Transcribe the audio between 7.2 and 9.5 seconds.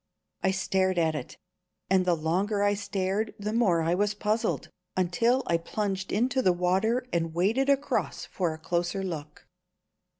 waded across for a closer look.